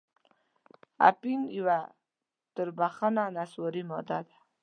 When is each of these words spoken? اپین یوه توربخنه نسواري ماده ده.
اپین 1.09 1.41
یوه 1.57 1.79
توربخنه 2.55 3.23
نسواري 3.35 3.83
ماده 3.89 4.19
ده. 4.27 4.35